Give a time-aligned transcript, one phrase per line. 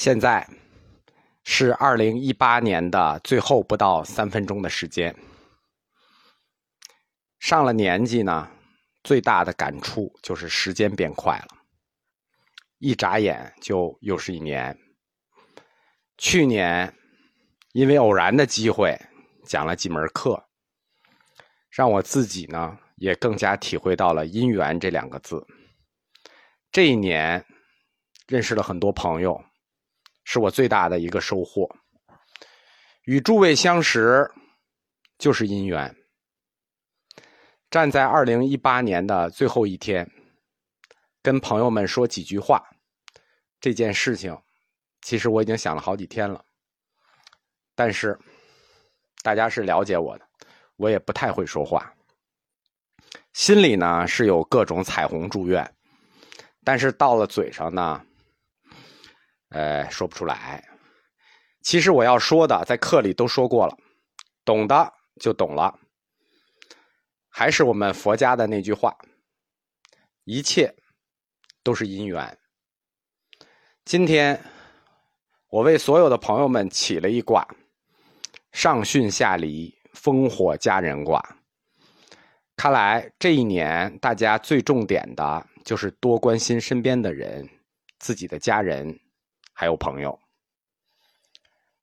[0.00, 0.48] 现在
[1.44, 5.14] 是二零一八年的最后不到三分钟的时间。
[7.38, 8.50] 上了年纪呢，
[9.04, 11.48] 最大的感触就是时间变快了，
[12.78, 14.74] 一眨眼就又是一年。
[16.16, 16.96] 去年
[17.74, 18.98] 因为偶然的机会
[19.44, 20.42] 讲了几门课，
[21.68, 25.46] 让我自己呢也更加体会到了“姻缘”这两个字。
[26.72, 27.44] 这一年
[28.26, 29.44] 认识了很多朋友。
[30.24, 31.68] 是我最大的一个收获。
[33.04, 34.30] 与诸位相识，
[35.18, 35.96] 就是姻缘。
[37.70, 40.08] 站在二零一八年的最后一天，
[41.22, 42.62] 跟朋友们说几句话，
[43.60, 44.36] 这件事情，
[45.02, 46.44] 其实我已经想了好几天了。
[47.74, 48.18] 但是，
[49.22, 50.28] 大家是了解我的，
[50.76, 51.92] 我也不太会说话，
[53.32, 55.74] 心里呢是有各种彩虹祝愿，
[56.62, 58.04] 但是到了嘴上呢。
[59.50, 60.64] 呃，说不出来。
[61.62, 63.76] 其实我要说的，在课里都说过了，
[64.44, 65.78] 懂的就懂了。
[67.28, 68.96] 还是我们佛家的那句话：
[70.24, 70.74] 一切
[71.62, 72.38] 都是因缘。
[73.84, 74.42] 今天
[75.48, 77.46] 我为所有的朋友们起了一卦——
[78.52, 81.36] 上巽下离，烽火佳人卦。
[82.56, 87.48] 看来这一年大家最重点的就是多关心身边的人，
[87.98, 88.98] 自己的家人。
[89.60, 90.18] 还有朋友，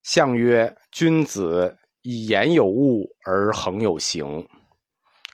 [0.02, 4.50] 相曰：君子以言有物而恒有形。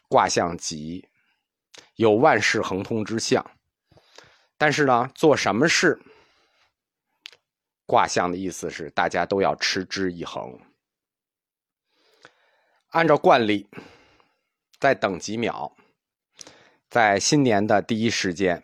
[0.10, 1.08] 卦象吉，
[1.96, 3.50] 有万事亨通之象。
[4.58, 5.98] 但是呢，做什么事，
[7.86, 10.60] 卦象的意思是大家都要持之以恒。
[12.90, 13.70] 按照惯例，
[14.82, 15.74] 再等几秒，
[16.90, 18.62] 在新年的第一时间。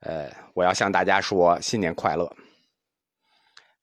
[0.00, 2.30] 呃，我要向大家说新年快乐。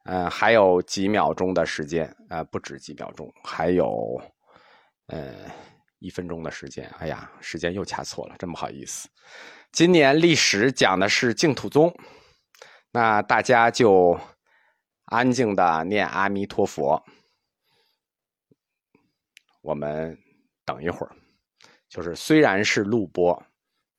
[0.05, 4.21] 嗯，还有几秒钟的时间，呃，不止几秒钟，还有，
[5.07, 5.33] 呃，
[5.97, 6.87] 一分钟的时间。
[6.99, 9.09] 哎呀，时间又掐错了，真不好意思。
[9.71, 11.91] 今年历史讲的是净土宗，
[12.91, 14.17] 那大家就
[15.05, 17.03] 安静的念阿弥陀佛。
[19.61, 20.15] 我们
[20.63, 21.11] 等一会儿，
[21.89, 23.43] 就是虽然是录播，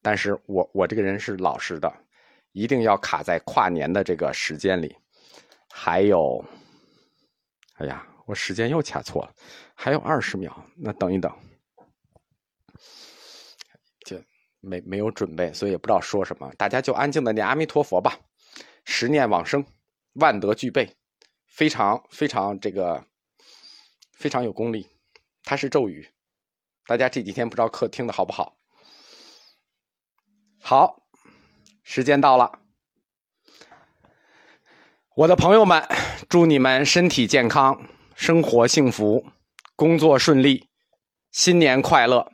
[0.01, 1.93] 但是我我这个人是老实的。
[2.57, 4.97] 一定要卡在跨年的这个时间里，
[5.69, 6.43] 还有，
[7.75, 9.35] 哎呀，我时间又掐错了，
[9.75, 11.31] 还有二十秒，那等一等，
[14.07, 14.19] 就
[14.61, 18.19] 没没有准备，所以也不知道说什么，大家就安静的念阿弥陀佛吧，
[18.87, 19.63] 十念往生，
[20.15, 20.97] 万德俱备，
[21.45, 23.07] 非常非常这个
[24.15, 24.89] 非常有功力，
[25.43, 26.09] 它是咒语，
[26.87, 28.57] 大家这几天不知道课听的好不好？
[30.59, 31.06] 好。
[31.89, 32.59] 时间到了，
[35.15, 35.89] 我的朋友们，
[36.29, 37.81] 祝你们身体健康，
[38.17, 39.25] 生活幸福，
[39.77, 40.69] 工作顺利，
[41.31, 42.33] 新年快乐。